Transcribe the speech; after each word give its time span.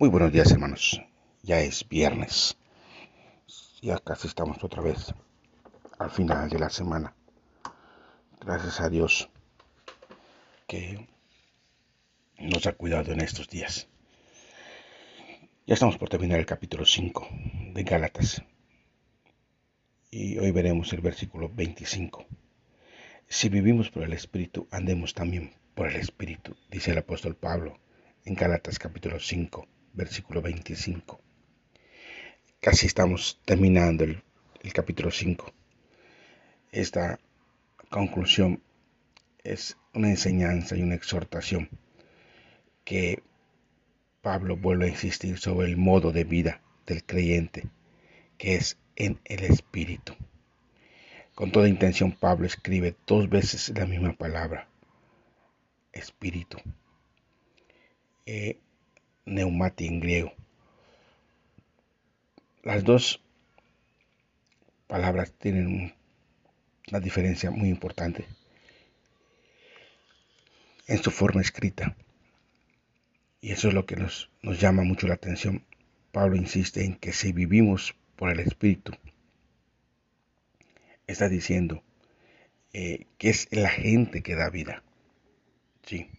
Muy 0.00 0.08
buenos 0.08 0.32
días 0.32 0.50
hermanos, 0.50 1.02
ya 1.42 1.60
es 1.60 1.86
viernes, 1.86 2.56
ya 3.82 3.98
casi 3.98 4.28
estamos 4.28 4.64
otra 4.64 4.80
vez 4.80 5.12
al 5.98 6.10
final 6.10 6.48
de 6.48 6.58
la 6.58 6.70
semana. 6.70 7.14
Gracias 8.40 8.80
a 8.80 8.88
Dios 8.88 9.28
que 10.66 11.06
nos 12.38 12.66
ha 12.66 12.72
cuidado 12.72 13.12
en 13.12 13.20
estos 13.20 13.50
días. 13.50 13.88
Ya 15.66 15.74
estamos 15.74 15.98
por 15.98 16.08
terminar 16.08 16.38
el 16.38 16.46
capítulo 16.46 16.86
5 16.86 17.28
de 17.74 17.82
Gálatas 17.82 18.42
y 20.10 20.38
hoy 20.38 20.50
veremos 20.50 20.94
el 20.94 21.02
versículo 21.02 21.50
25. 21.50 22.24
Si 23.28 23.50
vivimos 23.50 23.90
por 23.90 24.04
el 24.04 24.14
Espíritu, 24.14 24.66
andemos 24.70 25.12
también 25.12 25.52
por 25.74 25.88
el 25.88 25.96
Espíritu, 25.96 26.56
dice 26.70 26.92
el 26.92 26.98
apóstol 26.98 27.36
Pablo 27.36 27.78
en 28.24 28.34
Gálatas 28.34 28.78
capítulo 28.78 29.20
5 29.20 29.68
versículo 29.92 30.42
25. 30.42 31.20
Casi 32.60 32.86
estamos 32.86 33.40
terminando 33.44 34.04
el, 34.04 34.22
capítulo 34.72 35.10
5. 35.10 35.52
Esta 36.72 37.18
conclusión 37.88 38.62
es 39.42 39.76
una 39.94 40.10
enseñanza 40.10 40.76
y 40.76 40.82
una 40.82 40.94
exhortación 40.94 41.68
que 42.84 43.22
Pablo 44.20 44.56
vuelve 44.56 44.86
a 44.86 44.90
insistir 44.90 45.38
sobre 45.38 45.68
el 45.68 45.76
modo 45.76 46.12
de 46.12 46.24
vida 46.24 46.60
del 46.86 47.04
creyente, 47.04 47.64
que 48.36 48.56
es 48.56 48.76
en 48.96 49.18
el 49.24 49.44
Espíritu. 49.44 50.14
Con 51.34 51.52
toda 51.52 51.68
intención, 51.68 52.12
Pablo 52.12 52.46
escribe 52.46 52.94
dos 53.06 53.30
veces 53.30 53.72
la 53.74 53.86
misma 53.86 54.12
palabra, 54.12 54.68
Espíritu. 55.92 56.58
Eh, 58.26 58.58
neumati 59.30 59.86
en 59.86 60.00
griego. 60.00 60.32
Las 62.62 62.84
dos 62.84 63.22
palabras 64.86 65.32
tienen 65.32 65.94
una 66.90 67.00
diferencia 67.00 67.50
muy 67.50 67.68
importante 67.68 68.26
en 70.86 71.02
su 71.02 71.10
forma 71.10 71.40
escrita. 71.40 71.96
Y 73.40 73.52
eso 73.52 73.68
es 73.68 73.74
lo 73.74 73.86
que 73.86 73.96
nos, 73.96 74.28
llama 74.42 74.82
mucho 74.82 75.06
la 75.06 75.14
atención. 75.14 75.64
Pablo 76.12 76.36
insiste 76.36 76.84
en 76.84 76.96
que 76.96 77.12
si 77.12 77.32
vivimos 77.32 77.94
por 78.16 78.30
el 78.30 78.40
Espíritu, 78.40 78.92
está 81.06 81.28
diciendo 81.28 81.82
eh, 82.72 83.06
que 83.16 83.30
es 83.30 83.48
la 83.52 83.70
gente 83.70 84.22
que 84.22 84.34
da 84.34 84.50
vida. 84.50 84.82
Sí. 85.86 86.10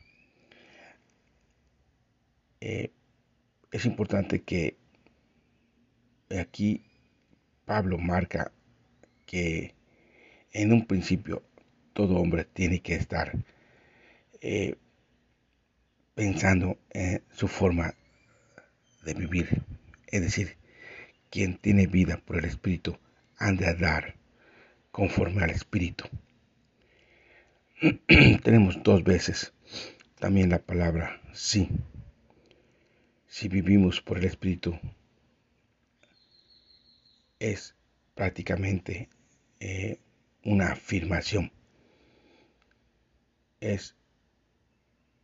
Eh, 2.61 2.91
es 3.72 3.86
importante 3.86 4.41
que 4.44 4.77
aquí 6.39 6.83
Pablo 7.66 7.97
marca 7.97 8.52
que 9.25 9.73
en 10.52 10.73
un 10.73 10.86
principio 10.86 11.44
todo 11.94 12.17
hombre 12.17 12.45
tiene 12.45 12.81
que 12.81 12.95
estar 12.95 13.31
eh, 14.41 14.75
pensando 16.16 16.78
en 16.89 17.23
su 17.31 17.47
forma 17.47 17.95
de 19.03 19.13
vivir. 19.13 19.63
Es 20.08 20.22
decir, 20.22 20.58
quien 21.30 21.58
tiene 21.58 21.88
vida 21.88 22.17
por 22.17 22.38
el 22.38 22.45
Espíritu 22.45 22.97
anda 23.38 23.69
a 23.69 23.75
dar 23.75 24.16
conforme 24.91 25.44
al 25.44 25.52
Espíritu. 25.52 26.06
Tenemos 28.44 28.83
dos 28.83 29.03
veces 29.03 29.53
también 30.19 30.50
la 30.50 30.59
palabra 30.59 31.22
sí 31.33 31.69
si 33.31 33.47
vivimos 33.47 34.01
por 34.01 34.17
el 34.17 34.25
Espíritu, 34.25 34.77
es 37.39 37.75
prácticamente 38.13 39.07
eh, 39.61 40.01
una 40.44 40.73
afirmación. 40.73 41.50
Es 43.61 43.95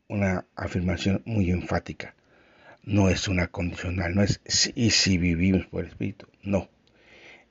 una 0.08 0.46
afirmación 0.56 1.22
muy 1.26 1.52
enfática. 1.52 2.16
No 2.82 3.10
es 3.10 3.28
una 3.28 3.48
condicional, 3.48 4.16
no 4.16 4.24
es 4.24 4.40
y 4.74 4.92
si 4.92 5.18
vivimos 5.18 5.66
por 5.66 5.84
el 5.84 5.90
Espíritu. 5.90 6.28
No. 6.44 6.70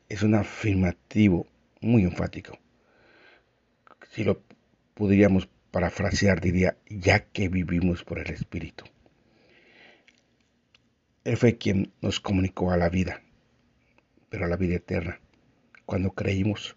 Es 0.08 0.22
un 0.22 0.34
afirmativo 0.34 1.46
muy 1.82 2.04
enfático. 2.04 2.58
Si 4.10 4.24
lo 4.24 4.40
pudiéramos 4.94 5.50
parafrasear, 5.70 6.40
diría, 6.40 6.78
ya 6.88 7.26
que 7.26 7.50
vivimos 7.50 8.04
por 8.04 8.20
el 8.20 8.30
Espíritu. 8.30 8.86
Él 11.26 11.36
fue 11.36 11.58
quien 11.58 11.92
nos 12.00 12.20
comunicó 12.20 12.70
a 12.70 12.76
la 12.76 12.88
vida, 12.88 13.20
pero 14.28 14.44
a 14.44 14.48
la 14.48 14.54
vida 14.54 14.76
eterna, 14.76 15.18
cuando 15.84 16.12
creímos. 16.12 16.76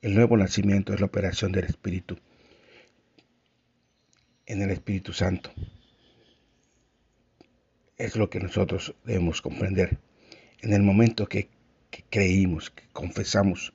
El 0.00 0.14
nuevo 0.14 0.36
nacimiento 0.36 0.94
es 0.94 1.00
la 1.00 1.06
operación 1.06 1.50
del 1.50 1.64
Espíritu 1.64 2.18
en 4.46 4.62
el 4.62 4.70
Espíritu 4.70 5.12
Santo. 5.12 5.50
Es 7.98 8.14
lo 8.14 8.30
que 8.30 8.38
nosotros 8.38 8.94
debemos 9.02 9.42
comprender. 9.42 9.98
En 10.60 10.72
el 10.72 10.84
momento 10.84 11.26
que, 11.26 11.48
que 11.90 12.04
creímos, 12.08 12.70
que 12.70 12.84
confesamos, 12.92 13.72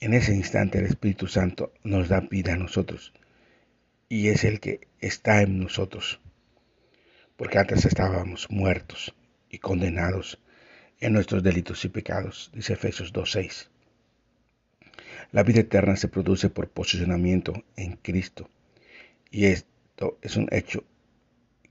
en 0.00 0.12
ese 0.12 0.34
instante 0.34 0.78
el 0.78 0.84
Espíritu 0.84 1.26
Santo 1.26 1.72
nos 1.84 2.10
da 2.10 2.20
vida 2.20 2.52
a 2.52 2.58
nosotros 2.58 3.14
y 4.10 4.28
es 4.28 4.44
el 4.44 4.60
que 4.60 4.88
está 5.00 5.40
en 5.40 5.58
nosotros 5.58 6.20
porque 7.36 7.58
antes 7.58 7.84
estábamos 7.84 8.50
muertos 8.50 9.14
y 9.50 9.58
condenados 9.58 10.40
en 11.00 11.12
nuestros 11.12 11.42
delitos 11.42 11.84
y 11.84 11.88
pecados, 11.90 12.50
dice 12.54 12.72
Efesios 12.72 13.12
2.6. 13.12 13.68
La 15.32 15.42
vida 15.42 15.60
eterna 15.60 15.96
se 15.96 16.08
produce 16.08 16.48
por 16.48 16.70
posicionamiento 16.70 17.52
en 17.76 17.96
Cristo 17.96 18.48
y 19.30 19.46
esto 19.46 20.18
es 20.22 20.36
un 20.36 20.48
hecho 20.50 20.84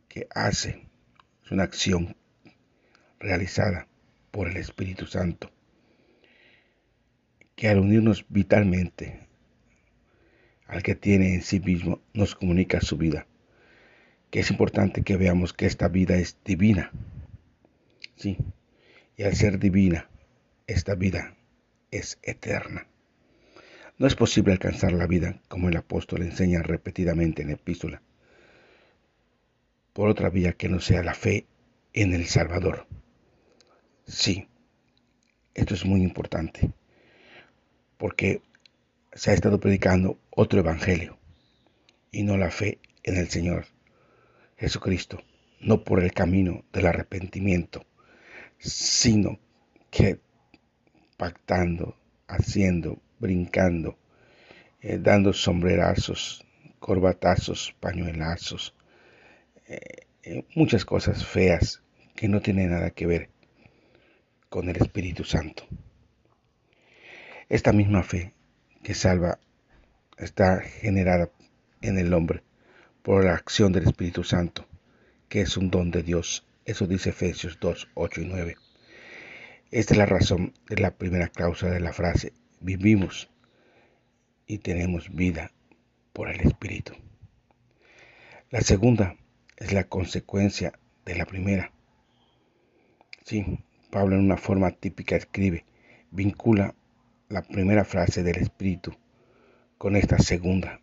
que 0.07 0.27
hace, 0.35 0.87
es 1.43 1.51
una 1.51 1.63
acción 1.63 2.15
realizada 3.19 3.87
por 4.29 4.47
el 4.47 4.57
Espíritu 4.57 5.07
Santo, 5.07 5.51
que 7.55 7.69
al 7.69 7.79
unirnos 7.79 8.25
vitalmente 8.29 9.27
al 10.67 10.83
que 10.83 10.95
tiene 10.95 11.33
en 11.35 11.41
sí 11.41 11.59
mismo 11.59 12.01
nos 12.13 12.35
comunica 12.35 12.81
su 12.81 12.97
vida 12.97 13.27
es 14.39 14.51
importante 14.51 15.03
que 15.03 15.17
veamos 15.17 15.53
que 15.53 15.65
esta 15.65 15.87
vida 15.87 16.17
es 16.17 16.37
divina. 16.43 16.91
Sí, 18.17 18.37
y 19.15 19.23
al 19.23 19.35
ser 19.35 19.59
divina, 19.59 20.09
esta 20.67 20.95
vida 20.95 21.37
es 21.91 22.19
eterna. 22.21 22.87
No 23.97 24.07
es 24.07 24.15
posible 24.15 24.51
alcanzar 24.51 24.91
la 24.91 25.07
vida, 25.07 25.39
como 25.47 25.69
el 25.69 25.77
apóstol 25.77 26.23
enseña 26.23 26.61
repetidamente 26.61 27.43
en 27.43 27.47
la 27.47 27.53
epístola, 27.53 28.01
por 29.93 30.09
otra 30.09 30.29
vía 30.29 30.53
que 30.53 30.67
no 30.67 30.81
sea 30.81 31.01
la 31.01 31.13
fe 31.13 31.45
en 31.93 32.13
el 32.13 32.25
Salvador. 32.25 32.87
Sí, 34.05 34.49
esto 35.53 35.75
es 35.75 35.85
muy 35.85 36.01
importante, 36.01 36.71
porque 37.97 38.41
se 39.13 39.31
ha 39.31 39.33
estado 39.33 39.61
predicando 39.61 40.19
otro 40.29 40.59
evangelio 40.59 41.17
y 42.11 42.23
no 42.23 42.35
la 42.35 42.51
fe 42.51 42.79
en 43.03 43.15
el 43.15 43.29
Señor 43.29 43.74
Jesucristo, 44.57 45.21
no 45.59 45.83
por 45.83 46.01
el 46.01 46.13
camino 46.13 46.63
del 46.71 46.87
arrepentimiento, 46.87 47.85
sino 48.57 49.39
que 49.91 50.19
pactando, 51.17 51.97
haciendo, 52.27 53.01
brincando, 53.19 53.97
eh, 54.81 54.97
dando 55.01 55.33
sombrerazos, 55.33 56.45
corbatazos, 56.79 57.75
pañuelazos, 57.79 58.75
eh, 59.67 59.79
eh, 60.23 60.45
muchas 60.55 60.85
cosas 60.85 61.25
feas 61.25 61.81
que 62.15 62.27
no 62.27 62.41
tienen 62.41 62.71
nada 62.71 62.91
que 62.91 63.07
ver 63.07 63.29
con 64.49 64.69
el 64.69 64.77
Espíritu 64.77 65.23
Santo. 65.23 65.65
Esta 67.49 67.73
misma 67.73 68.03
fe 68.03 68.33
que 68.83 68.93
salva 68.93 69.39
está 70.17 70.61
generada 70.61 71.29
en 71.81 71.97
el 71.97 72.13
hombre 72.13 72.41
por 73.05 73.23
la 73.23 73.35
acción 73.35 73.71
del 73.71 73.83
Espíritu 73.83 74.23
Santo, 74.23 74.65
que 75.29 75.41
es 75.41 75.57
un 75.57 75.69
don 75.69 75.91
de 75.91 76.01
Dios. 76.01 76.43
Eso 76.65 76.87
dice 76.87 77.11
Efesios 77.11 77.59
2, 77.61 77.89
8 77.93 78.21
y 78.21 78.25
9. 78.25 78.57
Esta 79.69 79.93
es 79.93 79.97
la 79.99 80.07
razón 80.07 80.53
de 80.67 80.77
la 80.77 80.89
primera 80.89 81.27
causa 81.27 81.69
de 81.69 81.79
la 81.79 81.93
frase, 81.93 82.33
vivimos 82.61 83.29
y 84.47 84.57
tenemos 84.57 85.13
vida 85.13 85.51
por 86.13 86.29
el 86.29 86.41
Espíritu. 86.41 86.93
La 88.49 88.61
segunda 88.61 89.15
es 89.57 89.71
la 89.71 89.83
consecuencia 89.83 90.73
de 91.05 91.13
la 91.13 91.27
primera. 91.27 91.71
Sí, 93.23 93.59
Pablo 93.91 94.15
en 94.15 94.21
una 94.21 94.37
forma 94.37 94.71
típica 94.71 95.15
escribe, 95.15 95.63
vincula 96.09 96.73
la 97.29 97.43
primera 97.43 97.85
frase 97.85 98.23
del 98.23 98.37
Espíritu 98.37 98.97
con 99.77 99.95
esta 99.95 100.17
segunda 100.17 100.81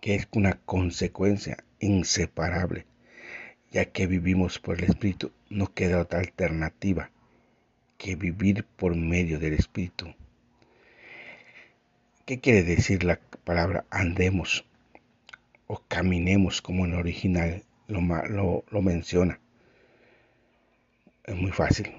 que 0.00 0.14
es 0.14 0.28
una 0.32 0.54
consecuencia 0.64 1.64
inseparable 1.78 2.86
ya 3.70 3.86
que 3.86 4.06
vivimos 4.06 4.58
por 4.58 4.78
el 4.78 4.84
Espíritu, 4.84 5.32
no 5.48 5.72
queda 5.72 6.00
otra 6.00 6.18
alternativa 6.18 7.10
que 7.98 8.16
vivir 8.16 8.64
por 8.64 8.96
medio 8.96 9.38
del 9.38 9.54
Espíritu. 9.54 10.14
¿Qué 12.26 12.40
quiere 12.40 12.62
decir 12.62 13.04
la 13.04 13.20
palabra 13.44 13.84
andemos 13.90 14.64
o 15.66 15.82
caminemos 15.86 16.62
como 16.62 16.84
en 16.84 16.92
el 16.92 16.98
original 16.98 17.64
lo, 17.86 18.64
lo 18.68 18.82
menciona? 18.82 19.40
Es 21.24 21.36
muy 21.36 21.52
fácil. 21.52 21.92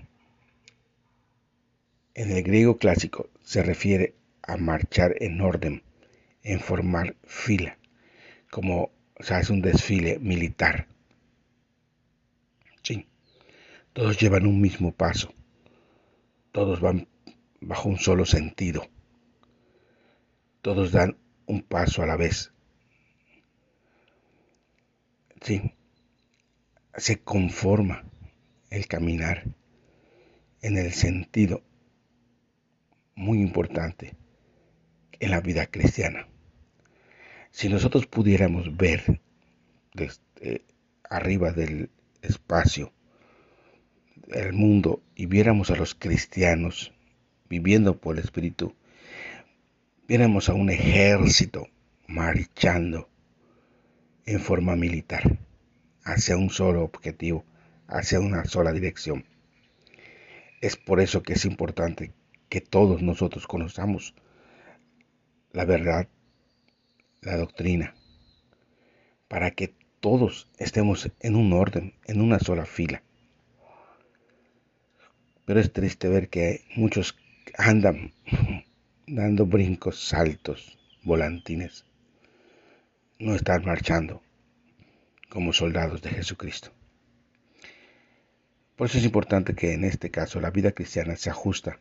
En 2.13 2.31
el 2.31 2.43
griego 2.43 2.77
clásico 2.77 3.29
se 3.43 3.63
refiere 3.63 4.13
a 4.41 4.57
marchar 4.57 5.15
en 5.19 5.39
orden, 5.39 5.83
en 6.43 6.59
formar 6.59 7.15
fila, 7.23 7.77
como 8.51 8.91
o 9.21 9.23
sea, 9.23 9.39
es 9.39 9.51
un 9.51 9.61
desfile 9.61 10.17
militar. 10.17 10.87
Sí, 12.81 13.07
todos 13.93 14.17
llevan 14.19 14.47
un 14.47 14.59
mismo 14.59 14.91
paso, 14.91 15.31
todos 16.51 16.81
van 16.81 17.07
bajo 17.59 17.87
un 17.87 17.99
solo 17.99 18.25
sentido, 18.25 18.87
todos 20.63 20.91
dan 20.91 21.17
un 21.45 21.61
paso 21.61 22.01
a 22.01 22.07
la 22.07 22.17
vez. 22.17 22.51
Sí, 25.41 25.75
se 26.97 27.19
conforma 27.19 28.03
el 28.71 28.87
caminar 28.87 29.43
en 30.63 30.77
el 30.77 30.93
sentido 30.93 31.61
muy 33.13 33.39
importante 33.39 34.15
en 35.19 35.29
la 35.29 35.41
vida 35.41 35.67
cristiana. 35.67 36.30
Si 37.51 37.69
nosotros 37.69 38.07
pudiéramos 38.07 38.75
ver 38.75 39.21
desde 39.93 40.65
arriba 41.09 41.51
del 41.51 41.89
espacio 42.21 42.91
el 44.29 44.53
mundo 44.53 45.03
y 45.15 45.25
viéramos 45.25 45.69
a 45.69 45.75
los 45.75 45.93
cristianos 45.93 46.93
viviendo 47.49 47.97
por 47.99 48.17
el 48.17 48.23
Espíritu, 48.23 48.73
viéramos 50.07 50.47
a 50.47 50.53
un 50.53 50.69
ejército 50.69 51.67
marchando 52.07 53.09
en 54.25 54.39
forma 54.39 54.75
militar 54.75 55.37
hacia 56.03 56.37
un 56.37 56.49
solo 56.49 56.83
objetivo, 56.83 57.43
hacia 57.87 58.19
una 58.21 58.45
sola 58.45 58.71
dirección. 58.71 59.25
Es 60.61 60.77
por 60.77 61.01
eso 61.01 61.23
que 61.23 61.33
es 61.33 61.43
importante 61.45 62.13
que 62.47 62.61
todos 62.61 63.01
nosotros 63.01 63.47
conozcamos 63.47 64.15
la 65.51 65.65
verdad, 65.65 66.07
la 67.21 67.37
doctrina, 67.37 67.93
para 69.27 69.51
que 69.51 69.75
todos 69.99 70.49
estemos 70.57 71.11
en 71.19 71.35
un 71.35 71.53
orden, 71.53 71.93
en 72.05 72.19
una 72.19 72.39
sola 72.39 72.65
fila. 72.65 73.03
Pero 75.45 75.59
es 75.59 75.71
triste 75.71 76.09
ver 76.09 76.29
que 76.29 76.65
muchos 76.75 77.15
andan 77.55 78.13
dando 79.07 79.45
brincos, 79.45 79.99
saltos, 80.03 80.79
volantines. 81.03 81.85
No 83.19 83.35
están 83.35 83.65
marchando 83.65 84.23
como 85.29 85.53
soldados 85.53 86.01
de 86.01 86.09
Jesucristo. 86.09 86.71
Por 88.75 88.87
eso 88.87 88.97
es 88.97 89.05
importante 89.05 89.53
que 89.53 89.73
en 89.73 89.83
este 89.83 90.09
caso 90.09 90.41
la 90.41 90.49
vida 90.49 90.71
cristiana 90.71 91.15
se 91.15 91.29
ajusta 91.29 91.77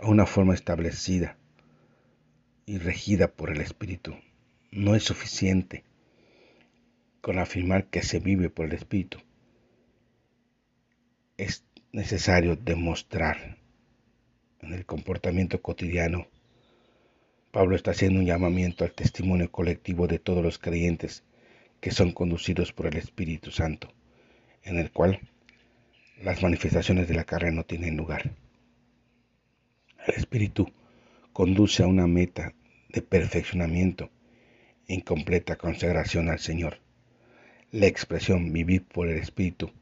a 0.00 0.08
una 0.08 0.26
forma 0.26 0.52
establecida 0.52 1.36
y 2.66 2.78
regida 2.78 3.28
por 3.28 3.50
el 3.50 3.60
Espíritu. 3.60 4.16
No 4.74 4.96
es 4.96 5.04
suficiente 5.04 5.84
con 7.20 7.38
afirmar 7.38 7.86
que 7.86 8.02
se 8.02 8.18
vive 8.18 8.50
por 8.50 8.66
el 8.66 8.72
Espíritu. 8.72 9.18
Es 11.36 11.64
necesario 11.92 12.56
demostrar 12.56 13.58
en 14.62 14.72
el 14.72 14.84
comportamiento 14.84 15.62
cotidiano. 15.62 16.26
Pablo 17.52 17.76
está 17.76 17.92
haciendo 17.92 18.18
un 18.18 18.26
llamamiento 18.26 18.82
al 18.82 18.90
testimonio 18.90 19.48
colectivo 19.48 20.08
de 20.08 20.18
todos 20.18 20.42
los 20.42 20.58
creyentes 20.58 21.22
que 21.80 21.92
son 21.92 22.10
conducidos 22.10 22.72
por 22.72 22.88
el 22.88 22.96
Espíritu 22.96 23.52
Santo, 23.52 23.94
en 24.64 24.80
el 24.80 24.90
cual 24.90 25.20
las 26.20 26.42
manifestaciones 26.42 27.06
de 27.06 27.14
la 27.14 27.22
carne 27.22 27.52
no 27.52 27.62
tienen 27.62 27.96
lugar. 27.96 28.32
El 30.04 30.16
Espíritu 30.16 30.66
conduce 31.32 31.84
a 31.84 31.86
una 31.86 32.08
meta 32.08 32.54
de 32.88 33.02
perfeccionamiento 33.02 34.10
en 34.88 35.00
completa 35.00 35.56
consagración 35.56 36.28
al 36.28 36.38
Señor. 36.38 36.78
La 37.70 37.86
expresión 37.86 38.52
vivir 38.52 38.84
por 38.84 39.08
el 39.08 39.18
Espíritu 39.18 39.72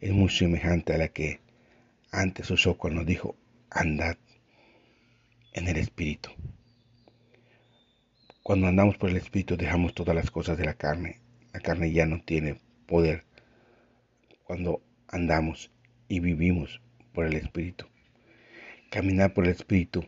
es 0.00 0.12
muy 0.12 0.28
semejante 0.28 0.94
a 0.94 0.98
la 0.98 1.08
que 1.08 1.40
antes 2.10 2.50
usó 2.50 2.76
cuando 2.76 3.04
dijo 3.04 3.36
andad 3.70 4.16
en 5.52 5.68
el 5.68 5.76
Espíritu. 5.76 6.30
Cuando 8.42 8.66
andamos 8.66 8.96
por 8.96 9.10
el 9.10 9.16
Espíritu 9.16 9.56
dejamos 9.56 9.94
todas 9.94 10.14
las 10.14 10.30
cosas 10.30 10.56
de 10.56 10.64
la 10.64 10.74
carne. 10.74 11.20
La 11.52 11.60
carne 11.60 11.92
ya 11.92 12.06
no 12.06 12.20
tiene 12.22 12.60
poder 12.86 13.24
cuando 14.44 14.82
andamos 15.06 15.70
y 16.08 16.20
vivimos 16.20 16.80
por 17.12 17.26
el 17.26 17.34
Espíritu. 17.34 17.86
Caminar 18.90 19.34
por 19.34 19.44
el 19.44 19.50
Espíritu 19.50 20.06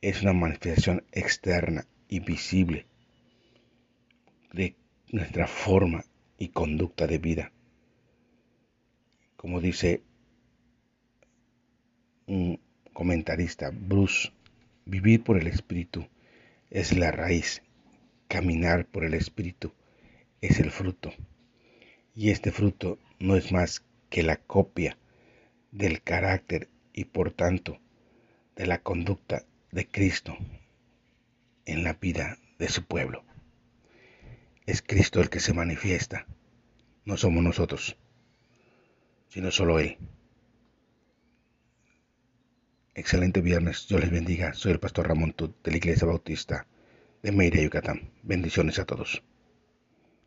es 0.00 0.22
una 0.22 0.32
manifestación 0.32 1.04
externa 1.12 1.86
y 2.08 2.20
visible 2.20 2.86
de 4.52 4.76
nuestra 5.10 5.46
forma 5.46 6.04
y 6.38 6.48
conducta 6.48 7.06
de 7.06 7.18
vida. 7.18 7.52
Como 9.36 9.60
dice 9.60 10.02
un 12.26 12.60
comentarista, 12.92 13.70
Bruce, 13.72 14.32
vivir 14.84 15.24
por 15.24 15.38
el 15.38 15.46
Espíritu 15.46 16.06
es 16.70 16.96
la 16.96 17.10
raíz, 17.10 17.62
caminar 18.28 18.86
por 18.86 19.04
el 19.04 19.14
Espíritu 19.14 19.72
es 20.40 20.60
el 20.60 20.70
fruto. 20.70 21.12
Y 22.14 22.30
este 22.30 22.52
fruto 22.52 22.98
no 23.18 23.36
es 23.36 23.52
más 23.52 23.84
que 24.10 24.22
la 24.22 24.36
copia 24.36 24.98
del 25.70 26.02
carácter 26.02 26.68
y 26.92 27.06
por 27.06 27.32
tanto 27.32 27.78
de 28.56 28.66
la 28.66 28.78
conducta 28.78 29.44
de 29.70 29.86
Cristo 29.86 30.36
en 31.64 31.84
la 31.84 31.94
vida 31.94 32.38
de 32.58 32.68
su 32.68 32.84
pueblo. 32.84 33.24
Es 34.64 34.80
Cristo 34.80 35.20
el 35.20 35.28
que 35.28 35.40
se 35.40 35.52
manifiesta, 35.52 36.26
no 37.04 37.16
somos 37.16 37.42
nosotros, 37.42 37.96
sino 39.28 39.50
solo 39.50 39.80
Él. 39.80 39.98
Excelente 42.94 43.40
viernes, 43.40 43.88
Dios 43.88 44.00
les 44.02 44.10
bendiga. 44.10 44.54
Soy 44.54 44.72
el 44.72 44.78
pastor 44.78 45.08
Ramón 45.08 45.32
Tut 45.32 45.64
de 45.64 45.70
la 45.72 45.78
Iglesia 45.78 46.06
Bautista 46.06 46.66
de 47.22 47.32
Meire, 47.32 47.62
Yucatán. 47.62 48.12
Bendiciones 48.22 48.78
a 48.78 48.84
todos. 48.84 49.22